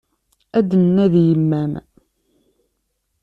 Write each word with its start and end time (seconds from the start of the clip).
Ad 0.57 0.65
d-nnadi 0.69 1.21
yemma-m. 1.29 1.73